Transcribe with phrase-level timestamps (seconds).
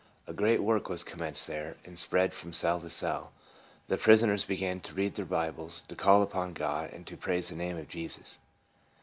[0.25, 3.31] A great work was commenced there, and spread from cell to cell.
[3.85, 7.55] The prisoners began to read their Bibles, to call upon God, and to praise the
[7.55, 8.39] name of Jesus.